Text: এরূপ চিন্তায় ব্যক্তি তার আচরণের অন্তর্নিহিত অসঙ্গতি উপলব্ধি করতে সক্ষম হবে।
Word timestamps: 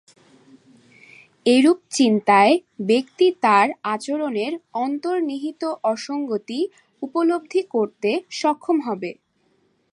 এরূপ 1.45 1.79
চিন্তায় 1.91 2.53
ব্যক্তি 2.89 3.27
তার 3.43 3.67
আচরণের 3.85 4.53
অন্তর্নিহিত 4.77 5.61
অসঙ্গতি 5.83 6.59
উপলব্ধি 7.01 7.61
করতে 7.73 8.09
সক্ষম 8.31 8.77
হবে। 8.81 9.11